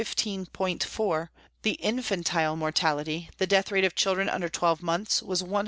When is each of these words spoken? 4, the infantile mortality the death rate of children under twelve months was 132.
4, 0.03 1.29
the 1.61 1.73
infantile 1.73 2.55
mortality 2.55 3.29
the 3.37 3.45
death 3.45 3.71
rate 3.71 3.85
of 3.85 3.93
children 3.93 4.27
under 4.27 4.49
twelve 4.49 4.81
months 4.81 5.21
was 5.21 5.43
132. 5.43 5.59